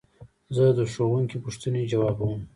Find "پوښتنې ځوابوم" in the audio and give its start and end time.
1.43-2.39